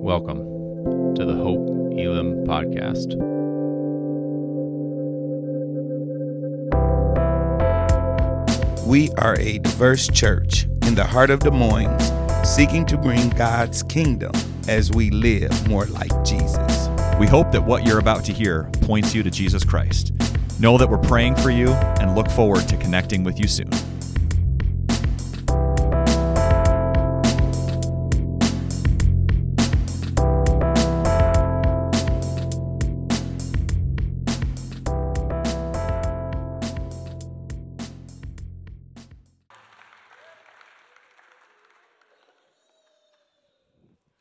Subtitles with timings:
[0.00, 1.66] Welcome to the Hope
[1.98, 3.16] Elam podcast.
[8.86, 12.00] We are a diverse church in the heart of Des Moines,
[12.44, 14.30] seeking to bring God's kingdom
[14.68, 16.88] as we live more like Jesus.
[17.18, 20.12] We hope that what you're about to hear points you to Jesus Christ.
[20.60, 23.70] Know that we're praying for you and look forward to connecting with you soon.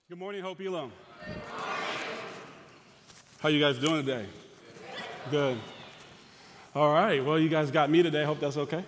[0.08, 0.92] Good morning, Hope Elam.
[3.40, 4.28] How you guys doing today?
[5.32, 5.58] Good.
[6.78, 7.26] All right.
[7.26, 8.24] Well, you guys got me today.
[8.24, 8.86] Hope that's okay.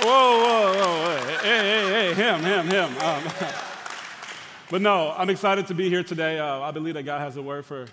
[0.00, 1.36] Whoa, whoa, whoa!
[1.42, 2.98] Hey, hey, hey, him, him, him.
[3.02, 3.24] Um,
[4.70, 6.38] but no, I'm excited to be here today.
[6.38, 7.86] Uh, I believe that God has a word for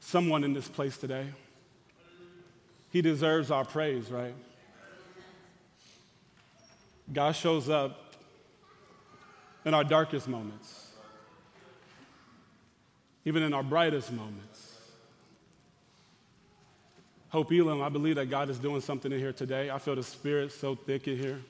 [0.00, 1.24] someone in this place today.
[2.90, 4.34] He deserves our praise, right?
[7.10, 8.12] God shows up
[9.64, 10.90] in our darkest moments,
[13.24, 14.75] even in our brightest moments.
[17.28, 19.68] Hope Elam, I believe that God is doing something in here today.
[19.68, 21.40] I feel the Spirit so thick in here.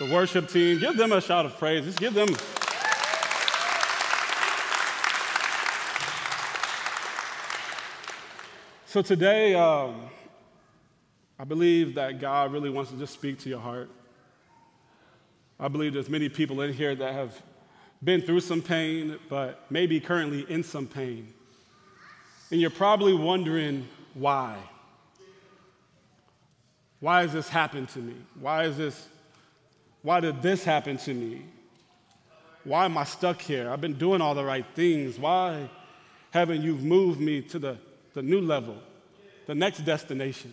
[0.00, 1.84] The worship team, give them a shout of praise.
[1.84, 2.28] Just give them.
[8.86, 10.08] So today, um,
[11.38, 13.88] I believe that God really wants to just speak to your heart.
[15.60, 17.40] I believe there's many people in here that have
[18.02, 21.32] been through some pain, but maybe currently in some pain.
[22.50, 24.56] And you're probably wondering why.
[27.00, 28.14] Why has this happened to me?
[28.40, 29.08] Why is this,
[30.02, 31.42] why did this happen to me?
[32.64, 33.70] Why am I stuck here?
[33.70, 35.18] I've been doing all the right things.
[35.18, 35.68] Why
[36.30, 37.78] haven't you moved me to the,
[38.14, 38.76] the new level,
[39.46, 40.52] the next destination?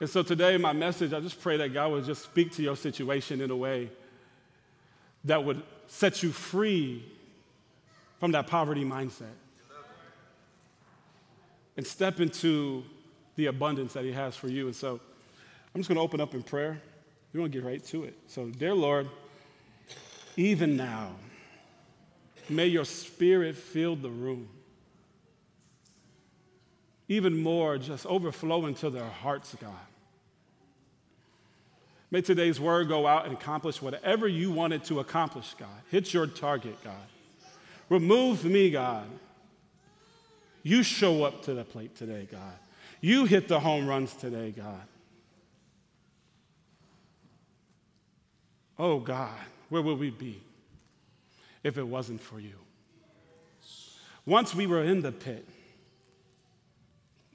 [0.00, 2.74] And so today, my message, I just pray that God would just speak to your
[2.74, 3.88] situation in a way
[5.24, 7.04] that would set you free
[8.22, 9.34] from that poverty mindset
[11.76, 12.84] and step into
[13.34, 14.66] the abundance that He has for you.
[14.66, 15.00] And so
[15.74, 16.80] I'm just going to open up in prayer.
[17.32, 18.16] We're going to get right to it.
[18.28, 19.08] So, dear Lord,
[20.36, 21.16] even now,
[22.48, 24.48] may your spirit fill the room.
[27.08, 29.72] Even more, just overflow into their hearts, God.
[32.12, 35.66] May today's word go out and accomplish whatever you want it to accomplish, God.
[35.90, 36.94] Hit your target, God.
[37.92, 39.04] Remove me, God.
[40.62, 42.54] You show up to the plate today, God.
[43.02, 44.80] You hit the home runs today, God.
[48.78, 49.38] Oh, God,
[49.68, 50.40] where would we be
[51.62, 52.54] if it wasn't for you?
[54.24, 55.46] Once we were in the pit,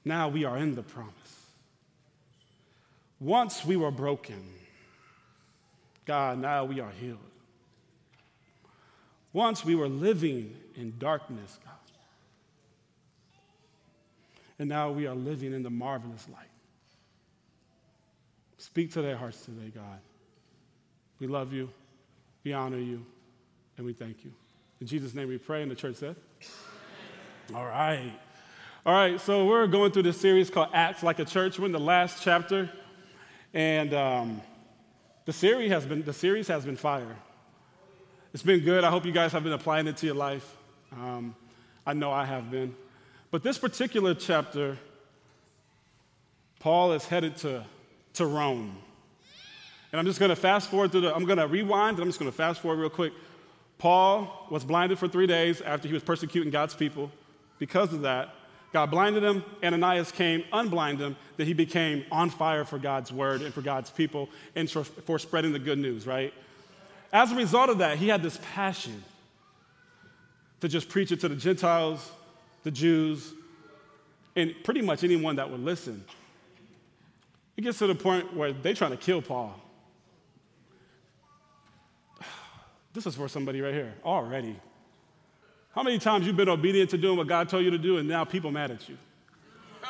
[0.03, 1.13] now we are in the promise.
[3.19, 4.43] Once we were broken,
[6.05, 7.19] God, now we are healed.
[9.37, 11.75] Once we were living in darkness, God.
[14.57, 16.49] And now we are living in the marvelous light.
[18.57, 19.99] Speak to their hearts today, God.
[21.19, 21.69] We love you,
[22.43, 23.05] we honor you,
[23.77, 24.33] and we thank you.
[24.81, 26.15] In Jesus' name we pray, and the church said,
[27.53, 28.19] All right.
[28.87, 31.59] All right, so we're going through this series called Acts Like a Church.
[31.59, 32.71] We're in the last chapter,
[33.53, 34.41] and um,
[35.25, 37.17] the series has been, the series has been fire.
[38.33, 38.83] It's been good.
[38.83, 40.55] I hope you guys have been applying it to your life.
[40.91, 41.35] Um,
[41.85, 42.75] I know I have been.
[43.31, 44.77] But this particular chapter,
[46.59, 47.63] Paul is headed to,
[48.13, 48.77] to Rome.
[49.91, 52.09] And I'm just going to fast forward through the, I'm going to rewind, and I'm
[52.09, 53.13] just going to fast forward real quick.
[53.77, 57.09] Paul was blinded for three days after he was persecuting God's people.
[57.59, 58.33] Because of that,
[58.73, 59.43] God blinded him.
[59.63, 63.89] Ananias came, unblinded him, that he became on fire for God's word and for God's
[63.89, 66.33] people and for spreading the good news, right?
[67.11, 69.03] As a result of that, he had this passion
[70.59, 72.11] to just preach it to the Gentiles,
[72.63, 73.33] the Jews,
[74.35, 76.03] and pretty much anyone that would listen.
[77.55, 79.59] It gets to the point where they're trying to kill Paul.
[82.93, 84.59] This is for somebody right here already.
[85.77, 88.09] How many times you've been obedient to doing what God told you to do and
[88.09, 88.97] now people mad at you?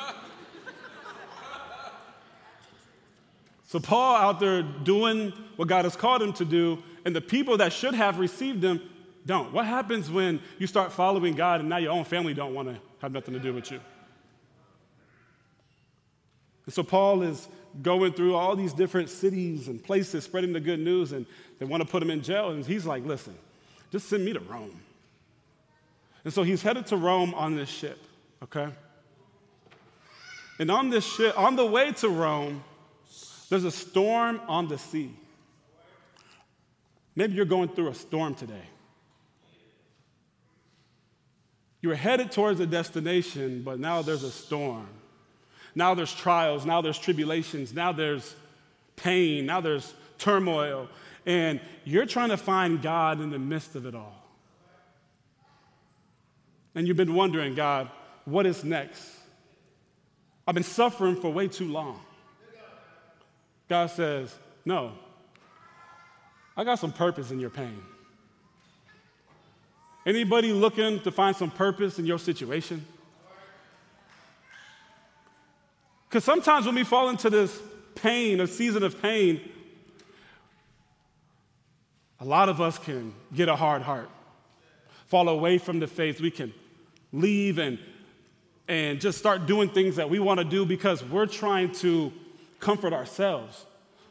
[3.67, 7.55] so Paul out there doing what God has called him to do, and the people
[7.55, 8.81] that should have received them
[9.25, 9.53] don't?
[9.53, 12.77] What happens when you start following God and now your own family don't want to
[13.01, 13.79] have nothing to do with you?
[16.65, 17.47] And so Paul is
[17.81, 21.25] going through all these different cities and places spreading the good news, and
[21.59, 22.49] they want to put him in jail.
[22.49, 23.35] And he's like, listen,
[23.89, 24.77] just send me to Rome.
[26.25, 27.99] And so he's headed to Rome on this ship,
[28.43, 28.67] okay?
[30.59, 32.65] And on this ship, on the way to Rome,
[33.49, 35.13] there's a storm on the sea.
[37.17, 38.61] Maybe you're going through a storm today.
[41.81, 44.87] You were headed towards a destination, but now there's a storm.
[45.73, 48.35] Now there's trials, now there's tribulations, now there's
[48.97, 50.89] pain, now there's turmoil,
[51.25, 54.23] and you're trying to find God in the midst of it all.
[56.75, 57.89] And you've been wondering, God,
[58.25, 59.03] what is next?
[60.45, 61.99] I've been suffering for way too long.
[63.67, 64.35] God says,
[64.65, 64.93] No,
[66.57, 67.79] I got some purpose in your pain.
[70.07, 72.83] Anybody looking to find some purpose in your situation?
[76.09, 77.59] Because sometimes when we fall into this
[77.93, 79.41] pain, a season of pain,
[82.19, 84.09] a lot of us can get a hard heart,
[85.07, 86.19] fall away from the faith.
[86.19, 86.53] We can
[87.11, 87.77] leave and,
[88.67, 92.11] and just start doing things that we want to do because we're trying to
[92.59, 93.65] comfort ourselves,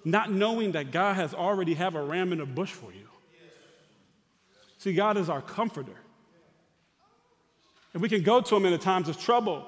[0.07, 3.09] not knowing that God has already have a ram in a bush for you.
[4.79, 5.97] See, God is our comforter.
[7.93, 9.67] And we can go to him in the times of trouble.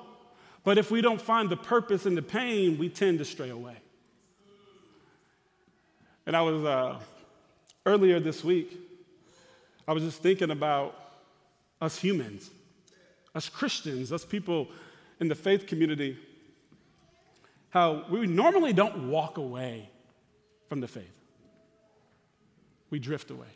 [0.62, 3.76] But if we don't find the purpose in the pain, we tend to stray away.
[6.24, 7.00] And I was, uh,
[7.84, 8.78] earlier this week,
[9.88, 10.94] I was just thinking about
[11.80, 12.48] us humans,
[13.34, 14.68] us Christians, us people
[15.18, 16.16] in the faith community,
[17.70, 19.90] how we normally don't walk away
[20.68, 21.12] from the faith,
[22.90, 23.46] we drift away.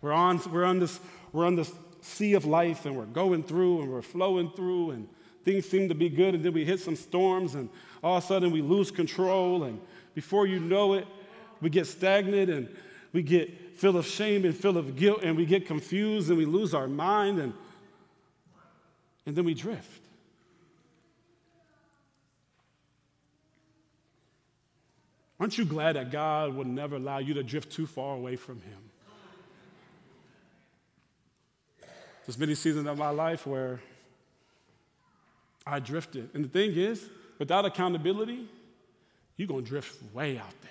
[0.00, 1.00] We're on, we're on, this,
[1.32, 5.08] we're on this sea of life and we're going through and we're flowing through and
[5.44, 7.68] things seem to be good and then we hit some storms and
[8.02, 9.80] all of a sudden we lose control and
[10.14, 11.06] before you know it
[11.60, 12.68] we get stagnant and
[13.12, 16.44] we get full of shame and full of guilt and we get confused and we
[16.44, 17.52] lose our mind and,
[19.24, 20.05] and then we drift
[25.38, 28.60] aren't you glad that god would never allow you to drift too far away from
[28.60, 28.86] him
[32.26, 33.80] There's many seasons of my life where
[35.64, 36.30] I drifted.
[36.34, 38.48] And the thing is, without accountability,
[39.36, 40.70] you're going to drift way out there.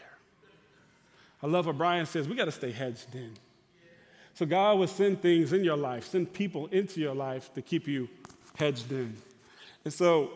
[1.42, 3.32] I love what Brian says we got to stay hedged in.
[4.34, 7.88] So God will send things in your life, send people into your life to keep
[7.88, 8.10] you
[8.58, 9.16] hedged in.
[9.86, 10.32] And so,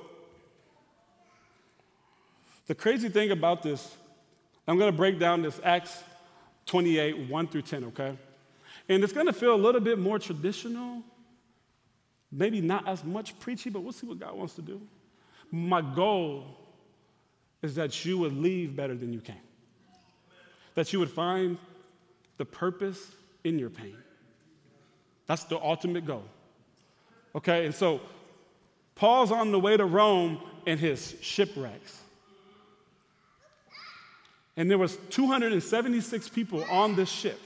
[2.67, 3.93] the crazy thing about this,
[4.69, 6.03] I'm going to break down this Acts
[6.67, 8.15] 28, 1 through 10, okay?
[8.87, 11.01] And it's going to feel a little bit more traditional,
[12.31, 14.79] maybe not as much preachy, but we'll see what God wants to do.
[15.49, 16.45] My goal
[17.63, 19.41] is that you would leave better than you came,
[20.75, 21.57] that you would find
[22.37, 23.11] the purpose
[23.43, 23.97] in your pain.
[25.25, 26.25] That's the ultimate goal.
[27.35, 28.01] Okay, and so
[28.93, 32.03] Paul's on the way to Rome in his shipwrecks.
[34.57, 37.39] And there was 276 people on this ship.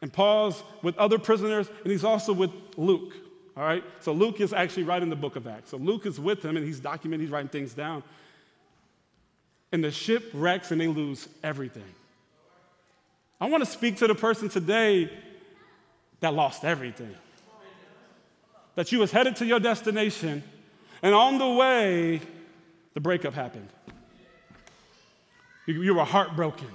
[0.00, 3.14] And Paul's with other prisoners, and he's also with Luke.
[3.56, 3.84] All right?
[4.00, 5.70] So Luke is actually writing the book of Acts.
[5.70, 8.02] So Luke is with him, and he's documenting, he's writing things down.
[9.70, 11.84] And the ship wrecks, and they lose everything.
[13.40, 15.10] I want to speak to the person today
[16.20, 17.14] that lost everything.
[18.74, 20.42] That you was headed to your destination,
[21.02, 22.20] and on the way,
[22.94, 23.68] the breakup happened.
[25.66, 26.68] You, you were heartbroken.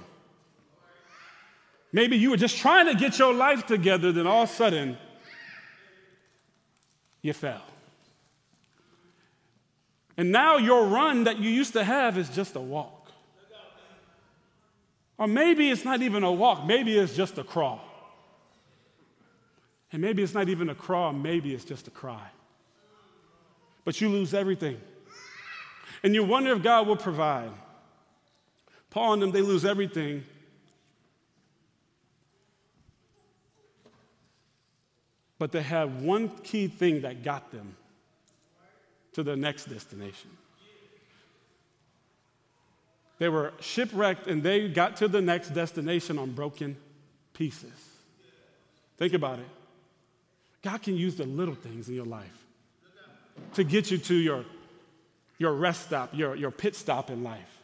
[1.92, 4.98] Maybe you were just trying to get your life together, then all of a sudden,
[7.22, 7.62] you fell.
[10.16, 13.10] And now your run that you used to have is just a walk.
[15.16, 17.80] Or maybe it's not even a walk, maybe it's just a crawl.
[19.92, 22.28] And maybe it's not even a crawl, maybe it's just a cry.
[23.84, 24.80] But you lose everything.
[26.02, 27.50] And you wonder if God will provide.
[28.90, 30.24] Paul and them, they lose everything
[35.38, 37.76] But they have one key thing that got them
[39.12, 40.30] to the next destination.
[43.18, 46.76] They were shipwrecked and they got to the next destination on broken
[47.34, 47.72] pieces.
[48.96, 49.46] Think about it.
[50.62, 52.46] God can use the little things in your life
[53.54, 54.44] to get you to your,
[55.38, 57.57] your rest stop, your, your pit stop in life.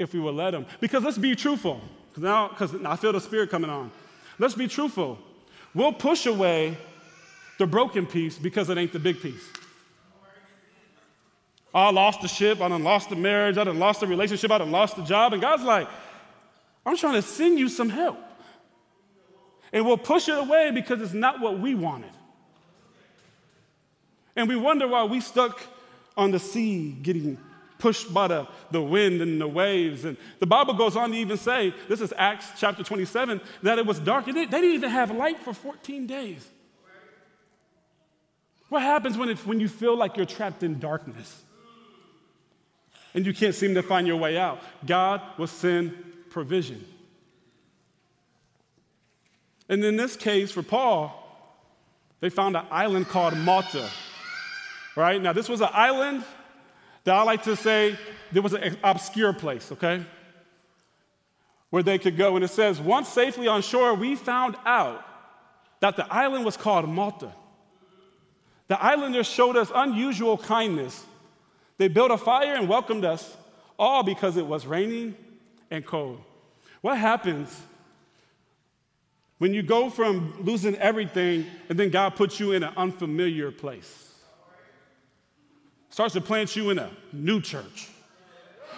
[0.00, 0.64] If we would let Him.
[0.80, 1.78] Because let's be truthful
[2.08, 3.92] Because now, because I feel the spirit coming on.
[4.38, 5.18] Let's be truthful.
[5.74, 6.78] We'll push away
[7.58, 9.44] the broken piece because it ain't the big piece.
[11.74, 14.58] I lost the ship, I done lost the marriage, I done lost the relationship, I
[14.58, 15.34] done lost the job.
[15.34, 15.86] And God's like,
[16.86, 18.18] I'm trying to send you some help.
[19.72, 22.10] And we'll push it away because it's not what we wanted.
[24.34, 25.60] And we wonder why we stuck
[26.16, 27.38] on the sea getting
[27.80, 30.04] pushed by the, the wind and the waves.
[30.04, 33.86] And the Bible goes on to even say, this is Acts chapter 27, that it
[33.86, 34.26] was dark.
[34.26, 36.46] They didn't even have light for 14 days.
[38.68, 41.42] What happens when, when you feel like you're trapped in darkness
[43.14, 44.60] and you can't seem to find your way out?
[44.86, 45.96] God will send
[46.30, 46.84] provision.
[49.68, 51.16] And in this case, for Paul,
[52.20, 53.88] they found an island called Malta.
[54.94, 55.20] Right?
[55.20, 56.24] Now, this was an island
[57.04, 57.98] that I like to say
[58.32, 60.04] there was an obscure place, okay?
[61.70, 62.36] Where they could go.
[62.36, 65.04] And it says, once safely on shore, we found out
[65.80, 67.32] that the island was called Malta.
[68.68, 71.04] The islanders showed us unusual kindness.
[71.78, 73.36] They built a fire and welcomed us,
[73.78, 75.16] all because it was raining
[75.70, 76.20] and cold.
[76.82, 77.58] What happens
[79.38, 84.09] when you go from losing everything and then God puts you in an unfamiliar place?
[85.90, 87.88] Starts to plant you in a new church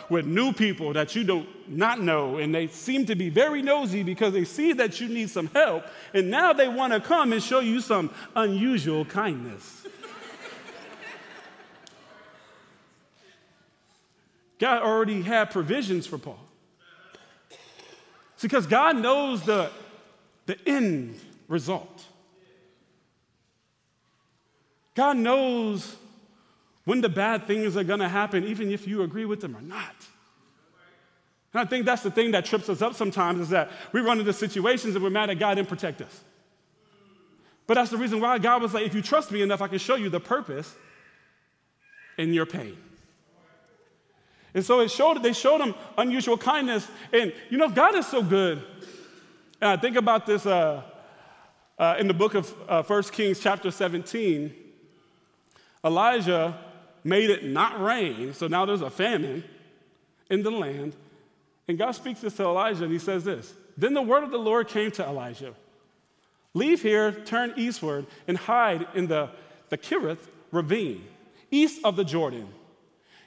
[0.09, 3.63] with new people that you do not not know, and they seem to be very
[3.63, 7.33] nosy because they see that you need some help, and now they want to come
[7.33, 9.87] and show you some unusual kindness.
[14.59, 16.39] God already had provisions for Paul.
[18.35, 19.71] It's because God knows the,
[20.47, 22.05] the end result.
[24.95, 25.97] God knows
[26.85, 29.95] when the bad things are gonna happen, even if you agree with them or not.
[31.53, 34.19] And I think that's the thing that trips us up sometimes is that we run
[34.19, 36.25] into situations and we're mad at God didn't protect us.
[37.67, 39.79] But that's the reason why God was like, if you trust me enough, I can
[39.79, 40.75] show you the purpose
[42.19, 42.77] in your pain.
[44.55, 46.87] And so it showed, they showed him unusual kindness.
[47.13, 48.63] And you know, God is so good.
[49.61, 50.83] And I think about this uh,
[51.79, 54.55] uh, in the book of uh, 1 Kings, chapter 17.
[55.85, 56.59] Elijah
[57.05, 59.45] made it not rain, so now there's a famine
[60.31, 60.95] in the land.
[61.69, 64.39] And God speaks this to Elijah, and he says this Then the word of the
[64.39, 65.55] Lord came to Elijah
[66.55, 69.31] Leave here, turn eastward, and hide in the,
[69.71, 71.05] the Kerith ravine,
[71.51, 72.49] east of the Jordan.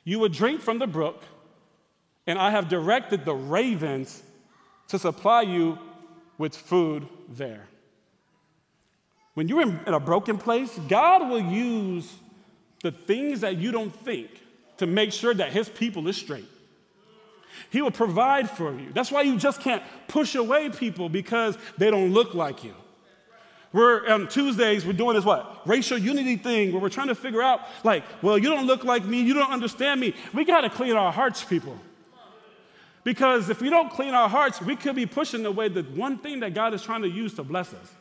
[0.03, 1.23] You will drink from the brook,
[2.27, 4.21] and I have directed the ravens
[4.89, 5.79] to supply you
[6.37, 7.67] with food there.
[9.33, 12.11] When you're in a broken place, God will use
[12.85, 14.29] the things that you don't think
[14.77, 16.45] to make sure that his people is straight.
[17.71, 18.91] He will provide for you.
[18.93, 22.75] That's why you just can't push away people because they don't look like you.
[23.73, 25.67] We're on Tuesdays, we're doing this what?
[25.67, 29.03] Racial unity thing where we're trying to figure out, like, well, you don't look like
[29.03, 30.13] me, you don't understand me.
[30.31, 31.75] We got to clean our hearts, people.
[33.03, 36.41] Because if we don't clean our hearts, we could be pushing away the one thing
[36.41, 37.91] that God is trying to use to bless us.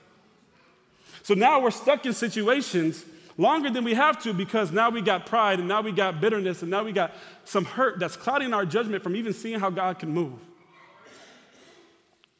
[1.22, 3.02] So now we're stuck in situations
[3.36, 6.62] longer than we have to because now we got pride and now we got bitterness
[6.62, 7.14] and now we got
[7.44, 10.38] some hurt that's clouding our judgment from even seeing how God can move.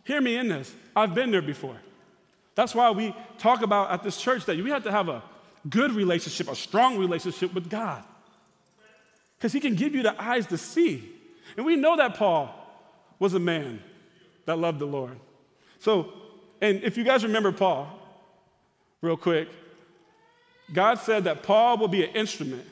[0.05, 0.73] Hear me in this.
[0.95, 1.77] I've been there before.
[2.55, 5.23] That's why we talk about at this church that we have to have a
[5.69, 8.05] good relationship, a strong relationship with God.
[9.37, 11.11] Because He can give you the eyes to see.
[11.57, 12.55] And we know that Paul
[13.19, 13.83] was a man
[14.47, 15.19] that loved the Lord.
[15.79, 16.13] So,
[16.61, 17.99] and if you guys remember Paul,
[19.01, 19.49] real quick,
[20.73, 22.67] God said that Paul will be an instrument.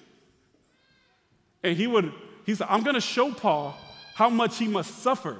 [1.62, 2.12] And he would,
[2.44, 3.76] he said, I'm going to show Paul
[4.14, 5.36] how much he must suffer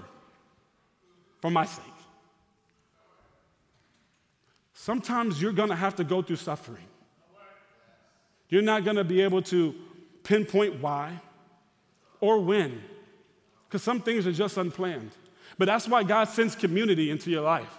[1.40, 1.85] for my sake.
[4.75, 6.85] Sometimes you're going to have to go through suffering.
[8.49, 9.75] You're not going to be able to
[10.25, 11.21] pinpoint why
[12.21, 12.82] or when,
[13.66, 15.11] because some things are just unplanned.
[15.59, 17.78] But that's why God sends community into your life,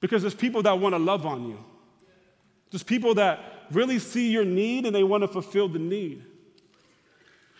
[0.00, 1.58] because there's people that want to love on you.
[2.74, 3.38] Just people that
[3.70, 6.24] really see your need and they want to fulfill the need.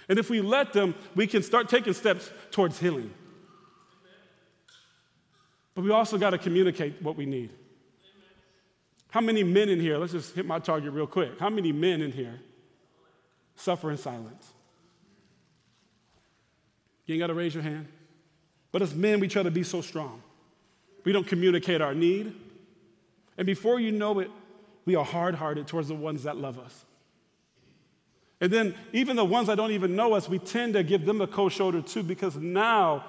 [0.09, 3.15] And if we let them, we can start taking steps towards healing.
[5.73, 7.51] But we also got to communicate what we need.
[9.09, 11.39] How many men in here, let's just hit my target real quick.
[11.39, 12.41] How many men in here
[13.55, 14.51] suffer in silence?
[17.07, 17.87] You ain't got to raise your hand.
[18.73, 20.25] But as men, we try to be so strong.
[21.05, 22.35] We don't communicate our need.
[23.39, 24.29] And before you know it,
[24.85, 26.85] we are hard hearted towards the ones that love us.
[28.41, 31.21] And then, even the ones that don't even know us, we tend to give them
[31.21, 33.05] a cold shoulder too, because now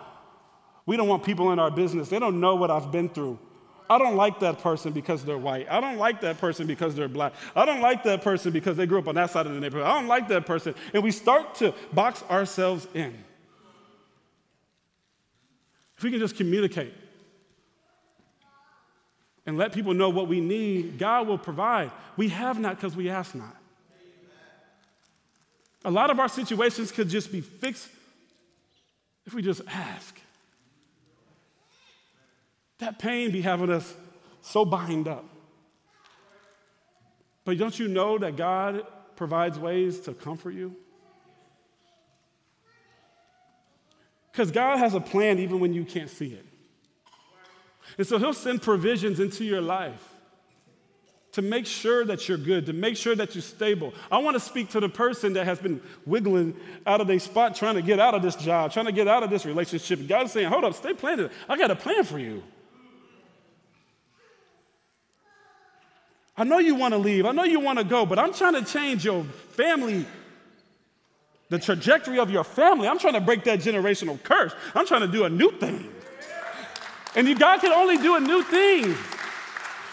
[0.86, 2.10] We don't want people in our business.
[2.10, 3.40] They don't know what I've been through.
[3.90, 5.68] I don't like that person because they're white.
[5.70, 7.34] I don't like that person because they're black.
[7.56, 9.88] I don't like that person because they grew up on that side of the neighborhood.
[9.88, 10.74] I don't like that person.
[10.94, 13.14] And we start to box ourselves in.
[15.98, 16.94] If we can just communicate
[19.46, 21.92] and let people know what we need, God will provide.
[22.18, 23.56] We have not because we ask not.
[25.84, 27.90] A lot of our situations could just be fixed
[29.26, 30.20] if we just ask.
[32.80, 33.94] That pain be having us
[34.42, 35.26] so bind up.
[37.44, 38.86] But don't you know that God
[39.16, 40.76] provides ways to comfort you?
[44.32, 46.46] Because God has a plan even when you can't see it.
[47.98, 50.16] And so He'll send provisions into your life
[51.36, 53.94] to make sure that you're good, to make sure that you're stable.
[54.10, 56.56] I want to speak to the person that has been wiggling
[56.88, 59.22] out of their spot, trying to get out of this job, trying to get out
[59.22, 60.08] of this relationship.
[60.08, 61.32] God's saying, Hold up, stay planted.
[61.50, 62.42] I got a plan for you.
[66.38, 67.26] I know you want to leave.
[67.26, 70.06] I know you want to go, but I'm trying to change your family,
[71.50, 72.88] the trajectory of your family.
[72.88, 74.54] I'm trying to break that generational curse.
[74.74, 75.92] I'm trying to do a new thing.
[77.16, 78.96] And you, God can only do a new thing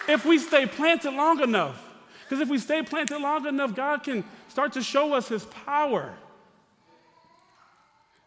[0.07, 1.81] if we stay planted long enough.
[2.23, 6.13] Because if we stay planted long enough, God can start to show us his power.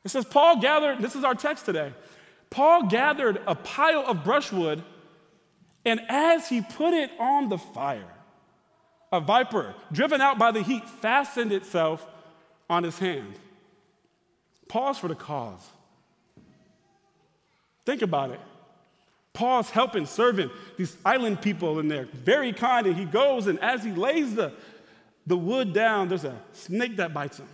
[0.05, 1.93] It says, Paul gathered, this is our text today.
[2.49, 4.83] Paul gathered a pile of brushwood
[5.87, 8.13] and as he put it on the fire,
[9.13, 12.05] a viper, driven out by the heat, fastened itself
[12.69, 13.35] on his hand.
[14.69, 15.65] Pause for the cause.
[17.85, 18.41] Think about it.
[19.37, 22.87] Paul's helping, serving these island people, and they're very kind.
[22.87, 24.51] And he goes, and as he lays the,
[25.27, 27.49] the wood down, there's a snake that bites him.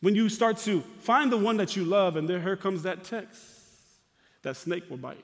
[0.00, 3.04] When you start to find the one that you love, and there here comes that
[3.04, 3.44] text,
[4.40, 5.22] that snake will bite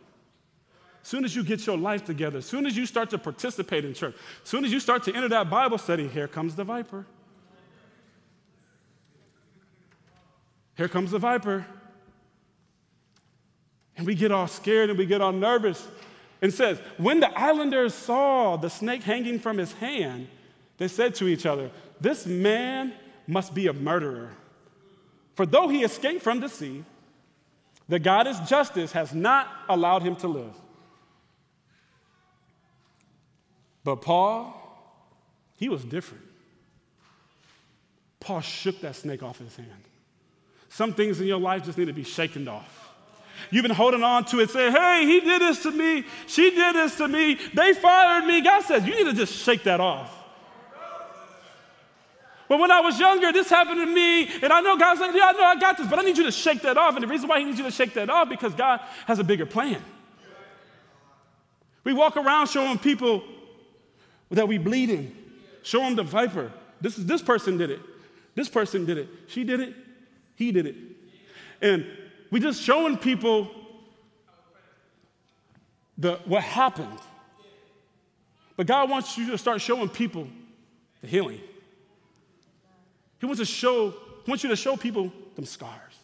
[1.00, 3.86] As soon as you get your life together, as soon as you start to participate
[3.86, 6.64] in church, as soon as you start to enter that Bible study, here comes the
[6.64, 7.06] viper.
[10.76, 11.64] Here comes the viper.
[13.96, 15.86] And we get all scared and we get all nervous.
[16.42, 20.28] And says, when the islanders saw the snake hanging from his hand,
[20.76, 22.92] they said to each other, This man
[23.26, 24.30] must be a murderer.
[25.34, 26.84] For though he escaped from the sea,
[27.88, 30.54] the goddess justice has not allowed him to live.
[33.84, 34.52] But Paul,
[35.56, 36.24] he was different.
[38.18, 39.70] Paul shook that snake off his hand.
[40.68, 42.85] Some things in your life just need to be shaken off.
[43.50, 46.74] You've been holding on to it, saying, hey, he did this to me, she did
[46.74, 48.40] this to me, they fired me.
[48.40, 50.12] God says, you need to just shake that off.
[52.48, 55.26] But when I was younger, this happened to me, and I know God's like, yeah,
[55.26, 56.94] I know I got this, but I need you to shake that off.
[56.94, 59.24] And the reason why He needs you to shake that off because God has a
[59.24, 59.82] bigger plan.
[61.82, 63.22] We walk around showing people
[64.30, 65.16] that we bleeding.
[65.62, 66.52] Show them the viper.
[66.80, 67.80] This is this person did it.
[68.34, 69.08] This person did it.
[69.28, 69.74] She did it.
[70.36, 70.76] He did it.
[71.60, 71.86] And
[72.36, 73.50] we just showing people
[75.96, 76.98] the what happened.
[78.58, 80.28] But God wants you to start showing people
[81.00, 81.40] the healing.
[83.20, 85.94] He wants to show, he wants you to show people them scars.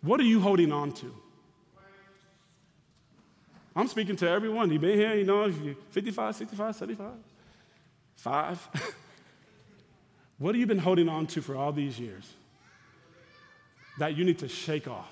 [0.00, 1.14] What are you holding on to?
[3.76, 4.70] I'm speaking to everyone.
[4.70, 5.56] You've been here, you know, if
[5.90, 7.10] 55, 65, 75,
[8.16, 8.68] five.
[10.44, 12.30] what have you been holding on to for all these years
[13.96, 15.10] that you need to shake off?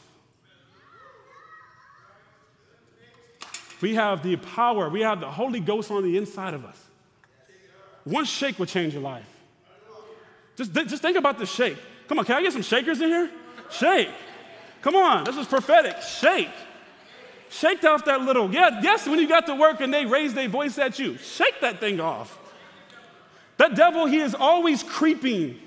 [3.81, 6.77] We have the power, we have the Holy Ghost on the inside of us.
[8.05, 9.25] One shake will change your life.
[10.55, 11.79] Just, just think about the shake.
[12.09, 13.31] Come on, can I get some shakers in here?
[13.71, 14.11] Shake.
[14.83, 15.97] Come on, this is prophetic.
[16.03, 16.51] Shake.
[17.49, 20.49] Shake off that little, yeah, yes, when you got to work and they raise their
[20.49, 22.39] voice at you, shake that thing off.
[23.57, 25.59] That devil, he is always creeping.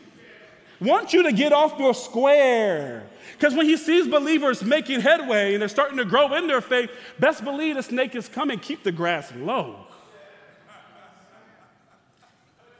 [0.81, 3.03] Want you to get off your square.
[3.33, 6.89] Because when he sees believers making headway and they're starting to grow in their faith,
[7.19, 8.59] best believe the snake is coming.
[8.59, 9.87] Keep the grass low.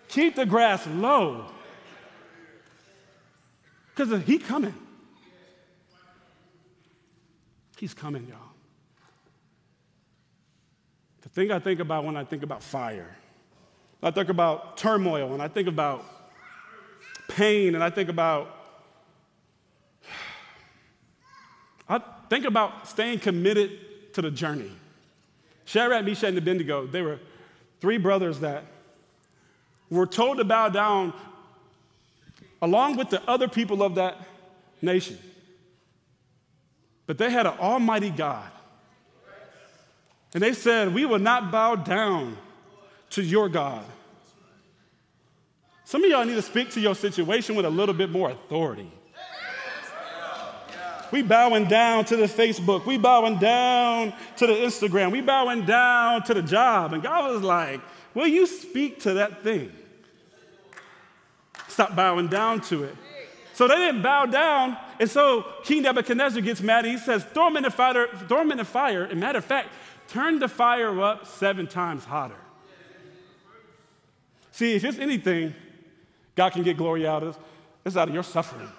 [0.07, 1.45] Keep the grass low.
[3.93, 4.73] Because he coming.
[7.77, 8.37] He's coming, y'all
[11.21, 13.17] The thing I think about when I think about fire.
[14.03, 16.05] I think about turmoil and I think about
[17.27, 18.55] pain and I think about
[21.89, 24.71] I think about staying committed to the journey.
[25.65, 27.19] Shadrach, Meshach, and Abednego, they were
[27.81, 28.63] three brothers that
[29.89, 31.13] were told to bow down
[32.62, 34.17] along with the other people of that
[34.81, 35.17] nation.
[37.05, 38.49] But they had an almighty God.
[40.34, 42.38] And they said, We will not bow down
[43.15, 43.84] to your God.
[45.86, 48.91] Some of y'all need to speak to your situation with a little bit more authority.
[51.12, 52.86] We bowing down to the Facebook.
[52.86, 55.12] We bowing down to the Instagram.
[55.12, 56.91] We bowing down to the job.
[56.91, 57.80] And God was like,
[58.13, 59.71] Will you speak to that thing?
[61.67, 62.95] Stop bowing down to it.
[63.54, 64.78] So they didn't bow down.
[64.99, 68.08] And so King Nebuchadnezzar gets mad and he says, Throw them in the fire.
[68.28, 69.04] Throw them in the fire.
[69.04, 69.69] And matter of fact,
[70.10, 72.36] turn the fire up seven times hotter.
[74.55, 75.53] See, if it's anything
[76.33, 77.37] God can get glory out of,
[77.83, 78.69] it's out of your suffering.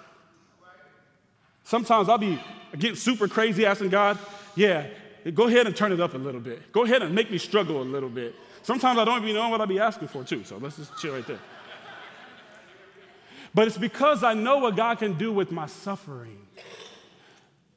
[1.63, 2.41] Sometimes I'll be
[2.79, 4.17] getting super crazy asking God,
[4.55, 4.87] yeah,
[5.35, 6.71] go ahead and turn it up a little bit.
[6.71, 8.33] Go ahead and make me struggle a little bit.
[8.63, 10.43] Sometimes I don't even know what I'll be asking for, too.
[10.43, 11.37] So let's just chill right there.
[13.53, 16.39] But it's because I know what God can do with my suffering.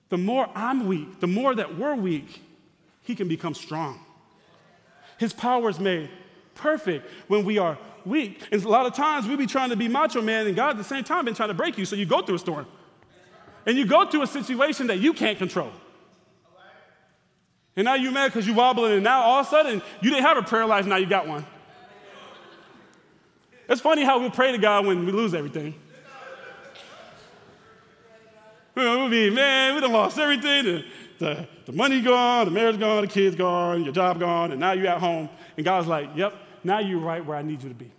[0.08, 2.42] The more I'm weak, the more that we're weak,
[3.02, 4.00] He can become strong.
[5.18, 6.08] His power is made
[6.54, 8.42] perfect when we are weak.
[8.50, 10.76] And a lot of times we be trying to be macho man, and God at
[10.76, 12.66] the same time been trying to break you, so you go through a storm.
[13.66, 15.70] And you go through a situation that you can't control.
[17.76, 20.24] And now you're mad because you're wobbling, and now all of a sudden you didn't
[20.24, 21.46] have a prayer life, now you got one.
[23.68, 25.74] It's funny how we pray to God when we lose everything.
[28.74, 30.64] We'll be, man, we done lost everything.
[30.64, 30.84] The,
[31.18, 34.72] the, the money gone, the marriage gone, the kids gone, your job gone, and now
[34.72, 35.28] you're at home.
[35.56, 37.90] And God's like, yep, now you're right where I need you to be.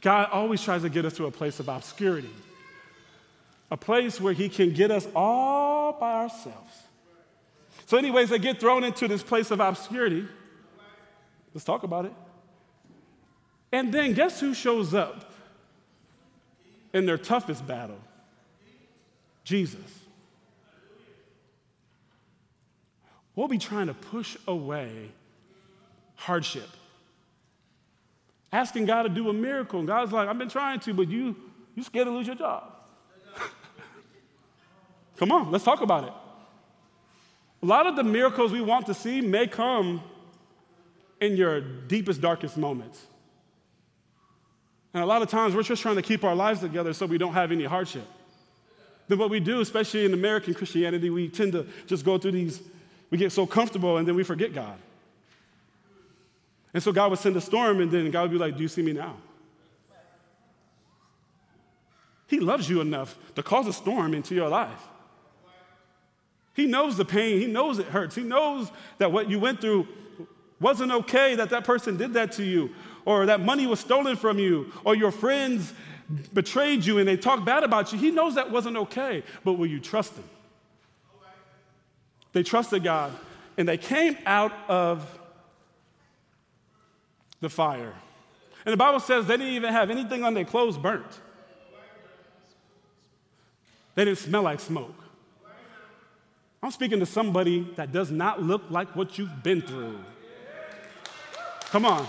[0.00, 2.30] God always tries to get us to a place of obscurity,
[3.70, 6.82] a place where He can get us all by ourselves.
[7.86, 10.26] So, anyways, they get thrown into this place of obscurity.
[11.54, 12.12] Let's talk about it.
[13.70, 15.32] And then guess who shows up
[16.92, 18.00] in their toughest battle?
[19.44, 19.80] Jesus.
[23.34, 25.10] We'll be trying to push away
[26.22, 26.68] hardship.
[28.52, 29.80] Asking God to do a miracle.
[29.80, 31.34] And God's like, I've been trying to, but you,
[31.74, 32.72] you scared to lose your job.
[35.16, 36.12] Come on, let's talk about it.
[37.62, 40.02] A lot of the miracles we want to see may come
[41.20, 43.06] in your deepest, darkest moments.
[44.92, 47.18] And a lot of times we're just trying to keep our lives together so we
[47.18, 48.06] don't have any hardship.
[49.06, 52.60] Then what we do, especially in American Christianity, we tend to just go through these,
[53.10, 54.78] we get so comfortable and then we forget God.
[56.74, 58.68] And so God would send a storm, and then God would be like, Do you
[58.68, 59.16] see me now?
[62.26, 64.88] He loves you enough to cause a storm into your life.
[66.54, 69.86] He knows the pain, He knows it hurts, He knows that what you went through
[70.60, 72.70] wasn't okay, that that person did that to you,
[73.04, 75.74] or that money was stolen from you, or your friends
[76.32, 77.98] betrayed you and they talked bad about you.
[77.98, 80.24] He knows that wasn't okay, but will you trust Him?
[82.32, 83.12] They trusted God,
[83.58, 85.06] and they came out of
[87.42, 87.92] the fire.
[88.64, 91.20] And the Bible says they didn't even have anything on their clothes burnt.
[93.94, 94.94] They didn't smell like smoke.
[96.62, 99.98] I'm speaking to somebody that does not look like what you've been through.
[101.64, 102.06] Come on.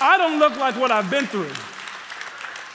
[0.00, 1.50] I don't look like what I've been through.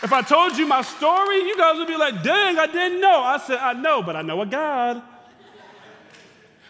[0.03, 3.21] If I told you my story, you guys would be like, dang, I didn't know.
[3.21, 5.01] I said, I know, but I know a God.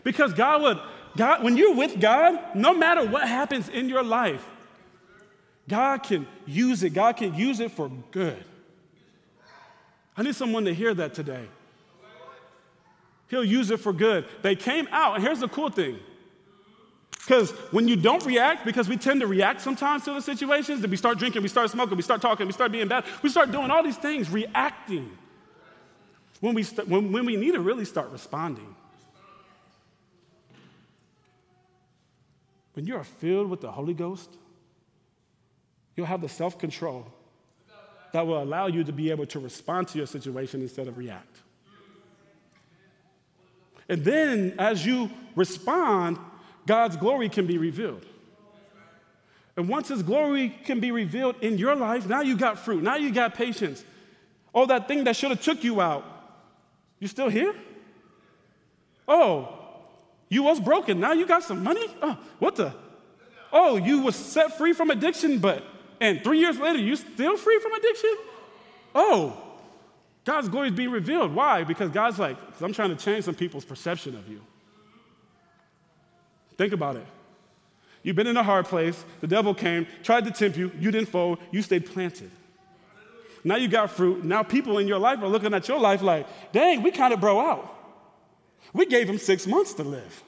[0.05, 0.79] Because God would,
[1.17, 4.47] God, when you're with God, no matter what happens in your life,
[5.67, 6.91] God can use it.
[6.91, 8.43] God can use it for good.
[10.15, 11.45] I need someone to hear that today.
[13.29, 14.25] He'll use it for good.
[14.41, 15.99] They came out, and here's the cool thing.
[17.11, 20.89] Because when you don't react, because we tend to react sometimes to the situations, that
[20.89, 23.51] we start drinking, we start smoking, we start talking, we start being bad, we start
[23.51, 25.11] doing all these things, reacting.
[26.39, 28.73] When we, st- when, when we need to really start responding.
[32.73, 34.29] When you are filled with the Holy Ghost,
[35.97, 37.05] You'll have the self control
[38.13, 41.41] that will allow you to be able to respond to your situation instead of react.
[43.89, 46.17] And then, as you respond,
[46.65, 48.05] God's glory can be revealed.
[49.55, 52.95] And once His glory can be revealed in your life, now you got fruit, now
[52.95, 53.83] you got patience.
[54.53, 56.05] Oh, that thing that should have took you out,
[56.99, 57.55] you still here?
[59.07, 59.57] Oh,
[60.29, 61.87] you was broken, now you got some money?
[62.01, 62.73] Oh, what the?
[63.51, 65.63] Oh, you was set free from addiction, but
[65.99, 68.17] and three years later, you still free from addiction?
[68.93, 69.41] Oh,
[70.25, 71.33] God's glory is being revealed.
[71.33, 71.63] Why?
[71.63, 74.41] Because God's like, I'm trying to change some people's perception of you.
[76.57, 77.05] Think about it.
[78.03, 81.09] You've been in a hard place, the devil came, tried to tempt you, you didn't
[81.09, 82.31] fold, you stayed planted.
[83.43, 84.23] Now you got fruit.
[84.23, 87.19] Now people in your life are looking at your life like, dang, we kind of
[87.19, 87.73] bro out.
[88.73, 90.23] We gave him six months to live.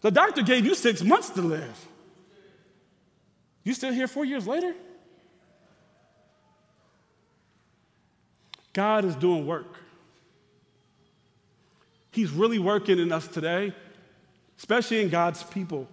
[0.00, 1.88] The doctor gave you six months to live.
[3.64, 4.74] You still here four years later?
[8.72, 9.74] God is doing work.
[12.12, 13.72] He's really working in us today,
[14.58, 15.88] especially in God's people.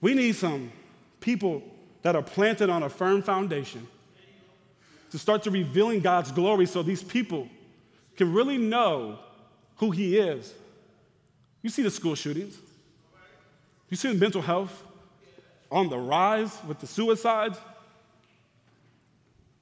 [0.00, 0.72] We need some
[1.20, 1.62] people
[2.02, 3.86] that are planted on a firm foundation
[5.10, 7.48] to start to revealing God's glory so these people
[8.16, 9.18] can really know
[9.76, 10.52] who He is.
[11.62, 12.56] You see the school shootings,
[13.88, 14.82] you see the mental health
[15.70, 17.58] on the rise with the suicides.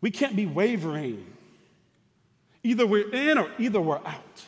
[0.01, 1.27] We can't be wavering.
[2.63, 4.45] Either we're in or either we're out.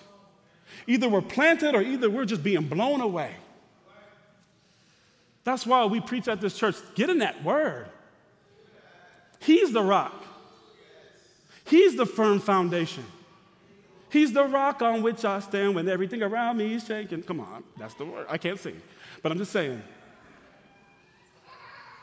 [0.86, 3.34] Either we're planted or either we're just being blown away.
[5.44, 7.86] That's why we preach at this church get in that word.
[9.40, 10.24] He's the rock,
[11.64, 13.04] He's the firm foundation.
[14.10, 17.22] He's the rock on which I stand when everything around me is shaking.
[17.22, 18.26] Come on, that's the word.
[18.28, 18.80] I can't sing,
[19.22, 19.82] but I'm just saying.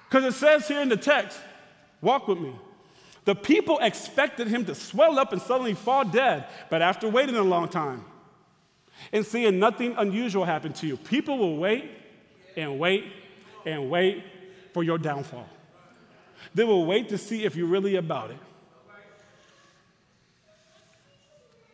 [0.10, 1.40] Because it says here in the text,
[2.02, 2.54] walk with me.
[3.26, 7.44] The people expected him to swell up and suddenly fall dead, but after waiting a
[7.44, 8.06] long time
[9.12, 11.90] and seeing nothing unusual happen to you, people will wait
[12.56, 13.06] and wait
[13.66, 14.24] and wait
[14.74, 15.50] for your downfall.
[16.54, 18.38] They will wait to see if you're really about it.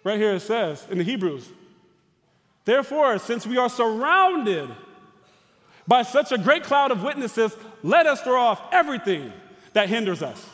[0.04, 1.48] Right here it says in the Hebrews,
[2.64, 4.70] therefore, since we are surrounded
[5.86, 9.32] by such a great cloud of witnesses, let us throw off everything
[9.74, 10.50] that hinders us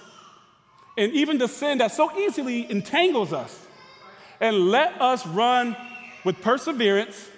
[0.97, 3.65] and even the sin that so easily entangles us,
[4.41, 5.77] and let us run
[6.25, 7.29] with perseverance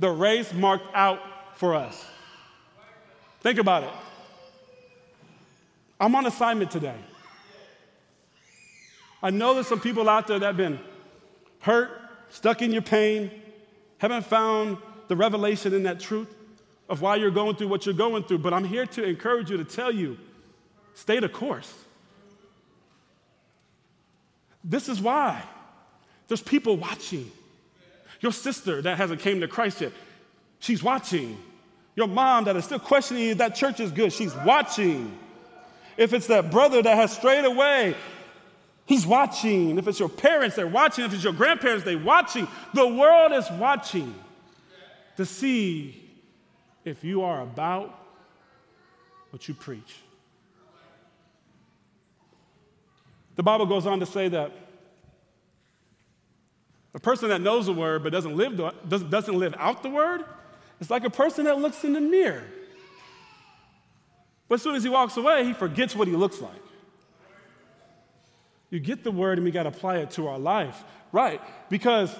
[0.00, 1.20] the race marked out
[1.54, 2.04] for us.
[3.40, 3.90] Think about it.
[6.00, 6.96] I'm on assignment today.
[9.22, 10.80] I know there's some people out there that have been
[11.60, 11.90] hurt,
[12.30, 13.30] stuck in your pain,
[13.98, 14.76] haven't found
[15.06, 16.34] the revelation in that truth
[16.88, 19.56] of why you're going through what you're going through, but I'm here to encourage you
[19.56, 20.18] to tell you
[20.94, 21.72] stay the course.
[24.62, 25.42] This is why
[26.28, 27.30] there's people watching.
[28.20, 29.92] Your sister that hasn't came to Christ yet,
[30.58, 31.38] she's watching.
[31.96, 35.16] Your mom that is still questioning if that church is good, she's watching.
[35.96, 37.94] If it's that brother that has strayed away,
[38.86, 39.78] he's watching.
[39.78, 41.04] If it's your parents, they're watching.
[41.04, 42.48] If it's your grandparents, they're watching.
[42.72, 44.14] The world is watching
[45.16, 46.03] to see
[46.84, 47.98] if you are about
[49.30, 49.96] what you preach.
[53.36, 54.52] The Bible goes on to say that
[56.94, 60.24] a person that knows the word but doesn't live, the, doesn't live out the word
[60.80, 62.44] is like a person that looks in the mirror.
[64.48, 66.52] But as soon as he walks away, he forgets what he looks like.
[68.70, 70.84] You get the word and we got to apply it to our life.
[71.12, 71.40] Right.
[71.70, 72.14] Because,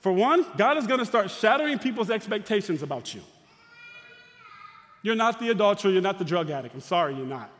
[0.00, 3.22] for one, God is going to start shattering people's expectations about you.
[5.02, 6.74] You're not the adulterer, you're not the drug addict.
[6.74, 7.50] I'm sorry, you're not.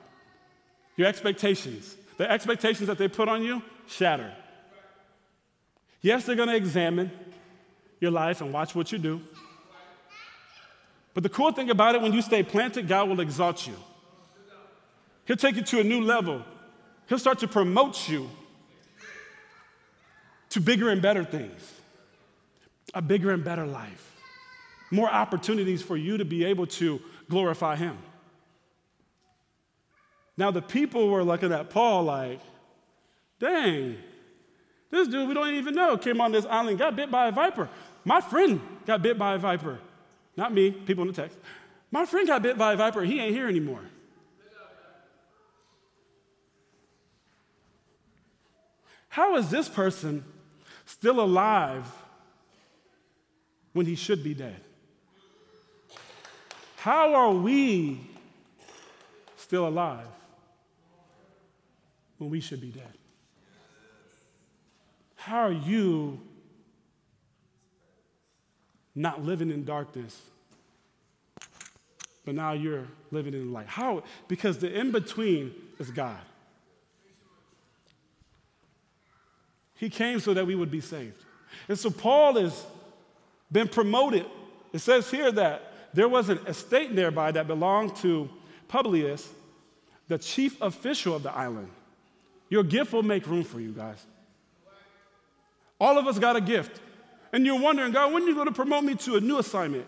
[0.96, 4.30] Your expectations the expectations that they put on you shatter.
[6.02, 7.10] Yes, they're going to examine
[7.98, 9.22] your life and watch what you do.
[11.14, 13.72] But the cool thing about it, when you stay planted, God will exalt you.
[15.24, 16.42] He'll take you to a new level.
[17.08, 18.28] He'll start to promote you
[20.50, 21.72] to bigger and better things,
[22.92, 24.14] a bigger and better life,
[24.90, 27.96] more opportunities for you to be able to glorify Him.
[30.36, 32.40] Now, the people were looking at Paul like,
[33.38, 33.96] dang,
[34.90, 37.68] this dude we don't even know came on this island, got bit by a viper.
[38.04, 39.78] My friend got bit by a viper.
[40.36, 41.38] Not me, people in the text.
[41.90, 43.02] My friend got bit by a viper.
[43.02, 43.82] He ain't here anymore.
[49.08, 50.24] How is this person
[50.86, 51.84] still alive
[53.72, 54.60] when he should be dead?
[56.80, 58.00] How are we
[59.36, 60.06] still alive
[62.16, 62.94] when we should be dead?
[65.14, 66.18] How are you
[68.94, 70.22] not living in darkness,
[72.24, 73.66] but now you're living in light?
[73.66, 74.02] How?
[74.26, 76.16] Because the in between is God.
[79.74, 81.22] He came so that we would be saved.
[81.68, 82.64] And so Paul has
[83.52, 84.24] been promoted.
[84.72, 88.28] It says here that there was an estate nearby that belonged to
[88.68, 89.28] Publius,
[90.08, 91.68] the chief official of the island.
[92.48, 94.04] Your gift will make room for you, guys.
[95.80, 96.80] All of us got a gift.
[97.32, 99.86] And you're wondering, God, when are you going to promote me to a new assignment?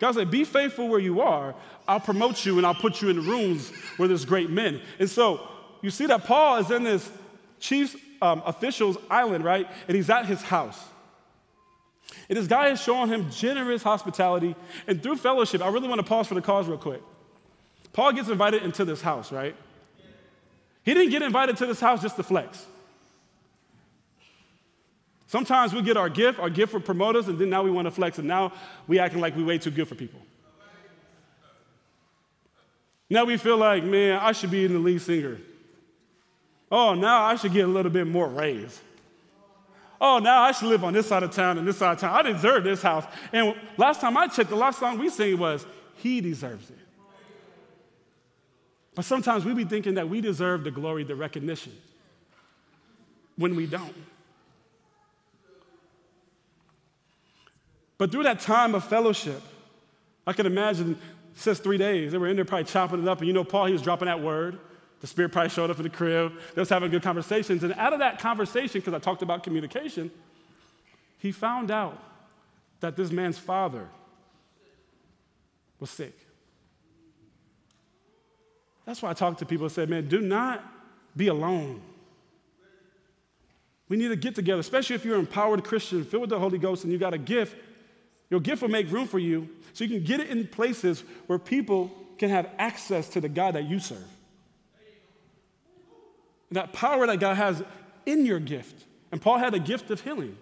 [0.00, 1.54] God said, Be faithful where you are.
[1.86, 4.80] I'll promote you and I'll put you in rooms where there's great men.
[4.98, 5.48] And so
[5.80, 7.08] you see that Paul is in this
[7.60, 9.68] chief um, official's island, right?
[9.86, 10.82] And he's at his house.
[12.32, 14.56] And this guy is showing him generous hospitality.
[14.86, 17.02] And through fellowship, I really want to pause for the cause real quick.
[17.92, 19.54] Paul gets invited into this house, right?
[20.82, 22.64] He didn't get invited to this house just to flex.
[25.26, 27.84] Sometimes we get our gift, our gift will promote us, and then now we want
[27.84, 28.54] to flex, and now
[28.88, 30.20] we acting like we way too good for people.
[33.10, 35.36] Now we feel like, man, I should be in the lead singer.
[36.70, 38.80] Oh, now I should get a little bit more raise.
[40.04, 42.12] Oh, now I should live on this side of town and this side of town.
[42.12, 43.04] I deserve this house.
[43.32, 46.78] And last time I checked, the last song we sing was, He deserves it.
[48.96, 51.72] But sometimes we be thinking that we deserve the glory, the recognition,
[53.36, 53.94] when we don't.
[57.96, 59.40] But through that time of fellowship,
[60.26, 60.98] I can imagine,
[61.36, 63.18] says three days, they were in there probably chopping it up.
[63.18, 64.58] And you know, Paul, he was dropping that word.
[65.02, 66.32] The Spirit probably showed up in the crib.
[66.54, 67.64] They was having good conversations.
[67.64, 70.12] And out of that conversation, because I talked about communication,
[71.18, 72.00] he found out
[72.78, 73.88] that this man's father
[75.80, 76.16] was sick.
[78.84, 80.64] That's why I talk to people and say, man, do not
[81.16, 81.82] be alone.
[83.88, 86.58] We need to get together, especially if you're an empowered Christian, filled with the Holy
[86.58, 87.56] Ghost, and you got a gift.
[88.30, 91.40] Your gift will make room for you so you can get it in places where
[91.40, 93.98] people can have access to the God that you serve.
[96.52, 97.62] And that power that God has
[98.04, 98.84] in your gift.
[99.10, 100.36] And Paul had a gift of healing,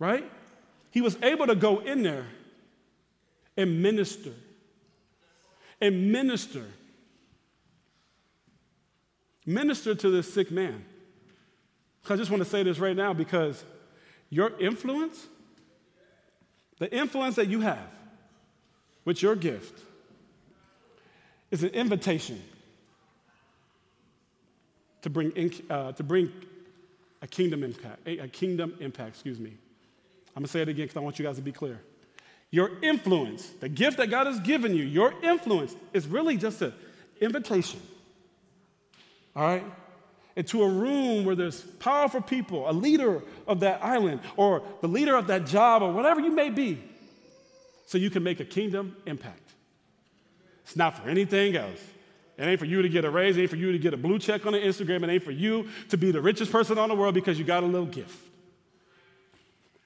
[0.00, 0.28] right?
[0.90, 2.26] He was able to go in there
[3.56, 4.32] and minister.
[5.80, 6.64] And minister
[9.46, 10.84] Minister to this sick man.
[12.08, 13.64] I just want to say this right now because
[14.28, 15.26] your influence,
[16.78, 17.88] the influence that you have
[19.04, 19.80] with your gift,
[21.50, 22.42] is an invitation
[25.02, 26.32] to bring, uh, to bring
[27.22, 29.50] a kingdom impact, a, a kingdom impact, excuse me.
[30.36, 31.80] I'm gonna say it again because I want you guys to be clear.
[32.50, 36.72] Your influence, the gift that God has given you, your influence is really just an
[37.20, 37.80] invitation
[39.34, 39.64] all right?
[40.36, 45.16] Into a room where there's powerful people, a leader of that island, or the leader
[45.16, 46.82] of that job, or whatever you may be,
[47.86, 49.52] so you can make a kingdom impact.
[50.64, 51.80] It's not for anything else.
[52.40, 53.98] It ain't for you to get a raise, it ain't for you to get a
[53.98, 56.88] blue check on the Instagram, it ain't for you to be the richest person on
[56.88, 58.16] the world because you got a little gift.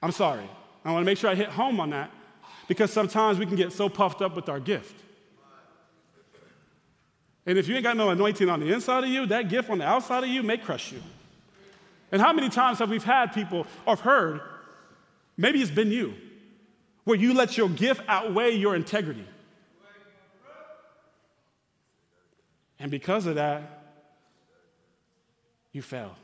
[0.01, 0.49] I'm sorry.
[0.85, 2.11] I want to make sure I hit home on that
[2.69, 4.95] because sometimes we can get so puffed up with our gift
[7.47, 9.79] and if you ain't got no anointing on the inside of you, that gift on
[9.79, 11.03] the outside of you may crush you.
[12.11, 14.41] And how many times have we had people or heard,
[15.37, 16.15] maybe it's been you,
[17.05, 19.27] where you let your gift outweigh your integrity?
[22.85, 23.63] And because of that,
[25.73, 26.15] you fell.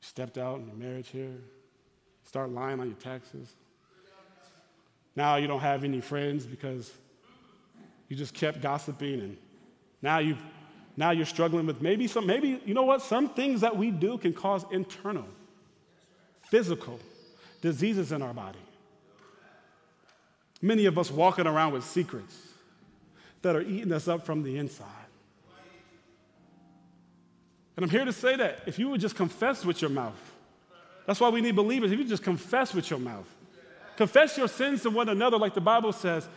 [0.00, 1.36] stepped out in your marriage here,
[2.24, 3.54] start lying on your taxes.
[5.14, 6.90] Now you don't have any friends because
[8.08, 9.36] you just kept gossiping and
[10.02, 10.36] now you
[10.96, 14.18] now you're struggling with maybe some maybe you know what some things that we do
[14.18, 15.28] can cause internal
[16.50, 16.98] physical
[17.60, 18.58] diseases in our body
[20.60, 22.51] many of us walking around with secrets
[23.42, 24.86] that are eating us up from the inside
[27.76, 30.32] and i'm here to say that if you would just confess with your mouth
[31.06, 33.28] that's why we need believers if you just confess with your mouth
[33.96, 36.28] confess your sins to one another like the bible says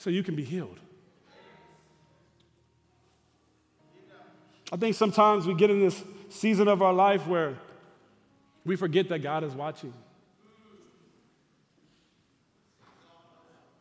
[0.00, 0.80] so you can be healed.
[4.72, 7.58] I think sometimes we get in this season of our life where
[8.64, 9.92] we forget that God is watching.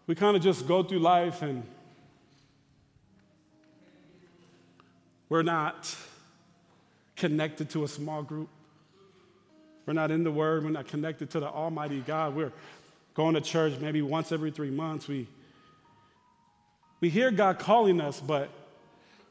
[0.07, 1.63] We kind of just go through life and
[5.29, 5.95] we're not
[7.15, 8.49] connected to a small group.
[9.85, 10.63] We're not in the Word.
[10.63, 12.35] We're not connected to the Almighty God.
[12.35, 12.51] We're
[13.13, 15.07] going to church maybe once every three months.
[15.07, 15.27] We
[17.01, 18.49] we hear God calling us, but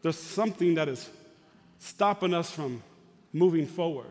[0.02, 1.08] there's something that is
[1.78, 2.82] stopping us from
[3.32, 4.06] moving forward.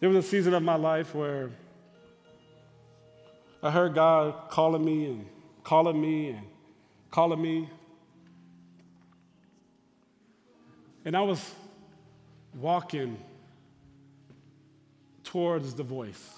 [0.00, 1.50] There was a season of my life where
[3.62, 5.26] I heard God calling me and
[5.64, 6.46] calling me and
[7.10, 7.68] calling me.
[11.04, 11.52] And I was
[12.54, 13.18] walking
[15.24, 16.30] towards the voice.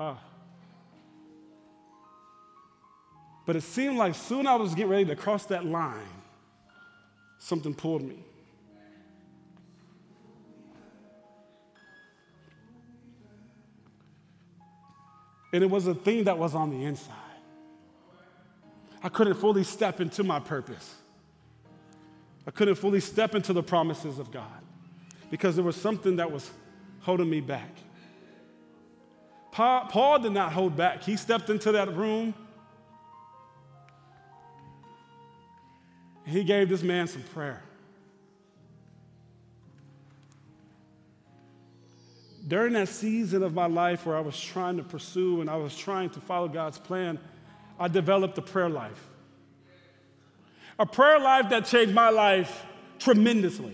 [0.00, 0.18] Ah.
[3.44, 6.06] But it seemed like soon I was getting ready to cross that line,
[7.38, 8.24] something pulled me.
[15.52, 17.14] And it was a thing that was on the inside.
[19.02, 20.94] I couldn't fully step into my purpose.
[22.46, 24.46] I couldn't fully step into the promises of God
[25.30, 26.50] because there was something that was
[27.00, 27.70] holding me back.
[29.50, 31.02] Paul, Paul did not hold back.
[31.02, 32.34] He stepped into that room.
[36.24, 37.62] He gave this man some prayer.
[42.52, 45.74] During that season of my life where I was trying to pursue and I was
[45.74, 47.18] trying to follow God's plan,
[47.80, 49.08] I developed a prayer life.
[50.78, 52.66] A prayer life that changed my life
[52.98, 53.72] tremendously.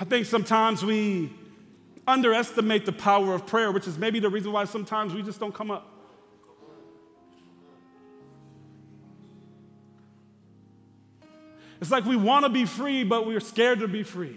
[0.00, 1.30] I think sometimes we
[2.08, 5.54] underestimate the power of prayer, which is maybe the reason why sometimes we just don't
[5.54, 5.91] come up.
[11.82, 14.36] It's like we want to be free, but we're scared to be free.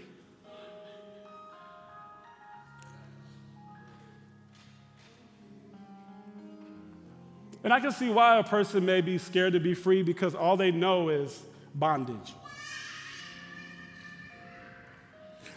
[7.63, 10.57] And I can see why a person may be scared to be free because all
[10.57, 11.39] they know is
[11.75, 12.33] bondage.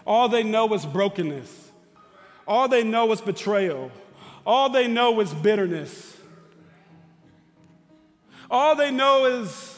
[0.06, 1.70] All they know is brokenness.
[2.46, 3.90] All they know is betrayal.
[4.44, 6.18] All they know is bitterness.
[8.50, 9.77] All they know is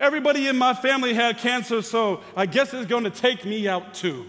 [0.00, 3.94] everybody in my family had cancer, so I guess it's going to take me out
[3.94, 4.26] too.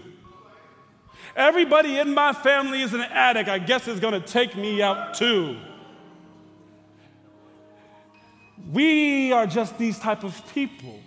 [1.36, 5.14] Everybody in my family is an addict, I guess it's going to take me out
[5.14, 5.56] too.
[8.72, 11.00] We are just these type of people.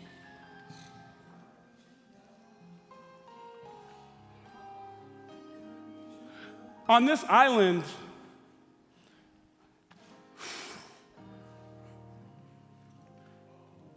[6.88, 7.84] On this island,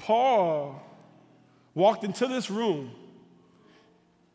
[0.04, 0.82] Paul
[1.74, 2.90] walked into this room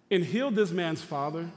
[0.09, 1.47] and healed this man's father.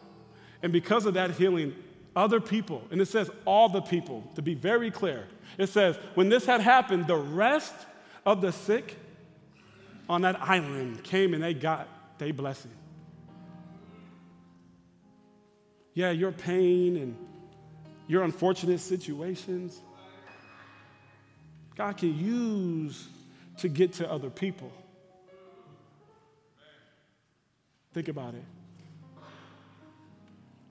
[0.62, 1.74] And because of that healing,
[2.14, 6.28] other people, and it says all the people, to be very clear, it says, when
[6.28, 7.72] this had happened, the rest
[8.26, 8.98] of the sick
[10.10, 11.88] on that island came and they got
[12.18, 12.70] their blessing.
[15.94, 17.16] Yeah, your pain and
[18.08, 19.80] your unfortunate situations,
[21.76, 23.08] God can use
[23.62, 24.72] to get to other people.
[27.94, 28.44] Think about it.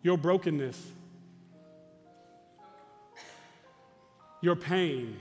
[0.04, 0.78] Your brokenness,
[4.42, 5.18] your pain.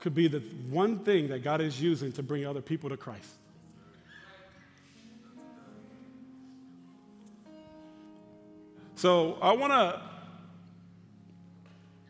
[0.00, 0.40] Could be the
[0.70, 3.28] one thing that God is using to bring other people to Christ.
[8.94, 10.11] So I want to,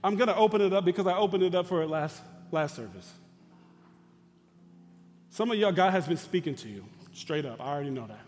[0.05, 2.75] I'm going to open it up because I opened it up for it last, last
[2.75, 3.11] service.
[5.31, 7.61] Some of y'all, God has been speaking to you straight up.
[7.61, 8.21] I already know that.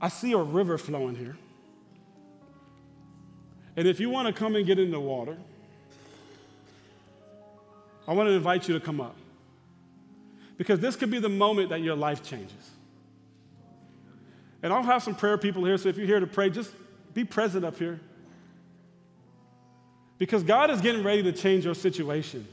[0.00, 1.36] I see a river flowing here.
[3.76, 5.36] And if you want to come and get in the water,
[8.08, 9.16] I want to invite you to come up.
[10.56, 12.70] Because this could be the moment that your life changes.
[14.62, 16.72] And I'll have some prayer people here, so if you're here to pray, just
[17.14, 18.00] be present up here.
[20.20, 22.46] Because God is getting ready to change your situation.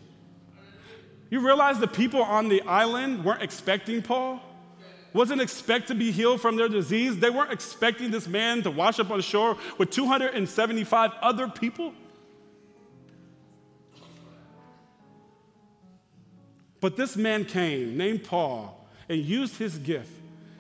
[1.30, 4.42] You realize the people on the island weren't expecting Paul?
[5.14, 7.18] wasn't expect to be healed from their disease.
[7.18, 11.94] They weren't expecting this man to wash up on shore with 275 other people.
[16.80, 20.12] But this man came, named Paul, and used his gift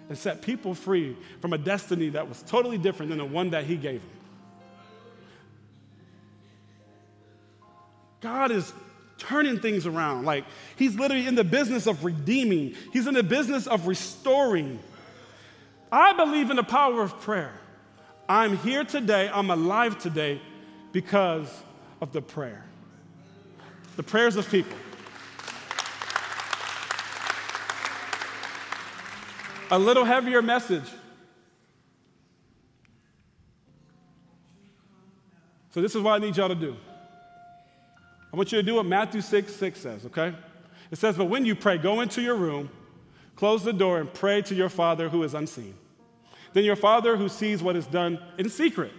[0.10, 3.66] and set people free from a destiny that was totally different than the one that
[3.66, 4.16] he gave them.
[8.22, 8.74] God is
[9.18, 10.26] turning things around.
[10.26, 10.45] Like
[10.76, 14.80] he's literally in the business of redeeming, he's in the business of restoring.
[15.91, 17.53] I believe in the power of prayer.
[18.28, 20.41] I'm here today, I'm alive today
[20.91, 21.47] because
[22.01, 22.65] of the prayer.
[23.95, 24.78] The prayers of people.
[29.72, 30.89] A little heavier message.
[35.72, 36.76] So, this is what I need y'all to do.
[38.38, 40.31] I want you to do what Matthew 6 6 says, okay?
[40.91, 42.69] It says, But when you pray, go into your room,
[43.35, 45.73] close the door, and pray to your Father who is unseen.
[46.53, 48.91] Then your Father who sees what is done in secret,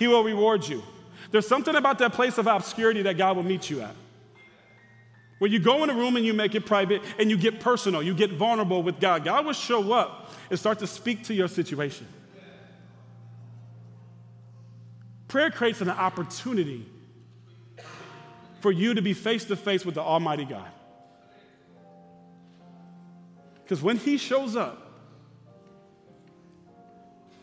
[0.00, 0.82] he will reward you.
[1.30, 3.94] There's something about that place of obscurity that God will meet you at.
[5.38, 8.02] Where you go in a room and you make it private and you get personal,
[8.02, 9.24] you get vulnerable with God.
[9.24, 12.08] God will show up and start to speak to your situation.
[15.28, 16.88] Prayer creates an opportunity
[18.62, 20.70] for you to be face to face with the Almighty God.
[23.62, 24.78] Because when He shows up,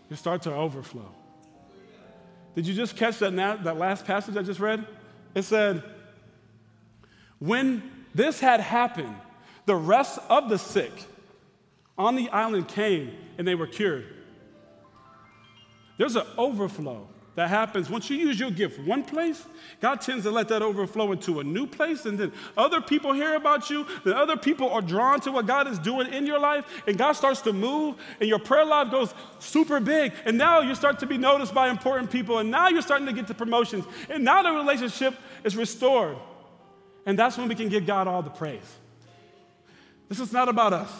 [0.10, 1.12] you start to overflow.
[2.56, 4.88] Did you just catch that, that last passage I just read?
[5.36, 5.84] It said,
[7.38, 7.84] When
[8.16, 9.16] this had happened,
[9.66, 10.92] the rest of the sick
[11.98, 14.06] on the island came and they were cured.
[15.98, 17.90] There's an overflow that happens.
[17.90, 19.46] Once you use your gift one place
[19.82, 23.36] god tends to let that overflow into a new place and then other people hear
[23.36, 26.66] about you then other people are drawn to what god is doing in your life
[26.88, 30.76] and god starts to move and your prayer life goes super big and now you
[30.76, 33.86] start to be noticed by important people and now you're starting to get the promotions
[34.10, 36.18] and now the relationship is restored.
[37.06, 38.78] And that's when we can give god all the praise.
[40.08, 40.92] This is not about us.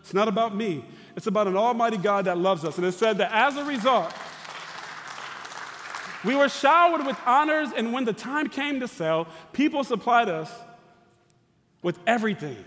[0.00, 0.84] It's not about me.
[1.16, 2.78] It's about an almighty god that loves us.
[2.78, 4.12] And it said that as a result
[6.24, 10.50] we were showered with honors, and when the time came to sell, people supplied us
[11.82, 12.62] with everything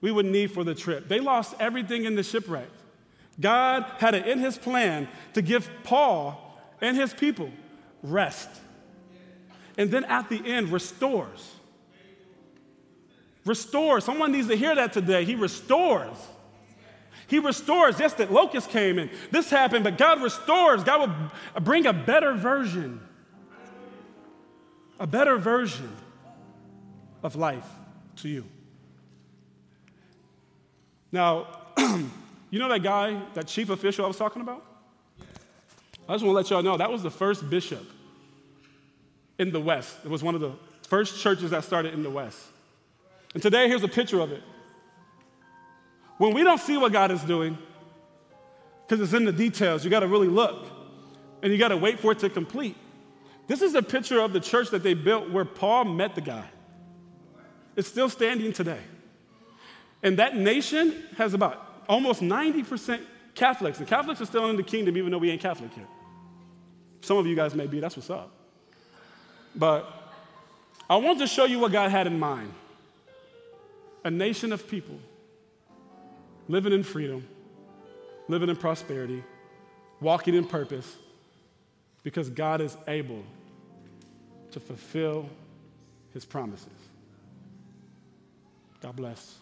[0.00, 1.08] we would need for the trip.
[1.08, 2.68] They lost everything in the shipwreck.
[3.40, 7.50] God had it in his plan to give Paul and his people
[8.02, 8.48] rest.
[9.76, 11.54] And then at the end, restores.
[13.44, 14.04] Restores.
[14.04, 15.24] Someone needs to hear that today.
[15.24, 16.16] He restores.
[17.28, 18.00] He restores.
[18.00, 20.82] Yes, that locust came and this happened, but God restores.
[20.82, 23.00] God will bring a better version,
[24.98, 25.94] a better version
[27.22, 27.66] of life
[28.16, 28.44] to you.
[31.12, 31.46] Now,
[31.78, 34.64] you know that guy, that chief official I was talking about?
[36.08, 37.84] I just want to let y'all know that was the first bishop
[39.38, 39.96] in the West.
[40.02, 40.52] It was one of the
[40.88, 42.40] first churches that started in the West.
[43.34, 44.42] And today, here's a picture of it.
[46.18, 47.56] When we don't see what God is doing,
[48.86, 50.66] because it's in the details, you got to really look
[51.42, 52.76] and you got to wait for it to complete.
[53.46, 56.44] This is a picture of the church that they built where Paul met the guy.
[57.76, 58.80] It's still standing today.
[60.02, 63.00] And that nation has about almost 90%
[63.34, 63.78] Catholics.
[63.78, 65.86] And Catholics are still in the kingdom, even though we ain't Catholic here.
[67.00, 68.30] Some of you guys may be, that's what's up.
[69.54, 69.90] But
[70.90, 72.52] I want to show you what God had in mind
[74.04, 74.98] a nation of people
[76.48, 77.26] living in freedom,
[78.28, 79.22] living in prosperity,
[80.00, 80.96] walking in purpose,
[82.02, 83.22] because God is able
[84.52, 85.28] to fulfill
[86.12, 86.68] his promises.
[88.80, 89.36] God bless.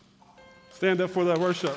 [0.72, 1.76] Stand up for that worship.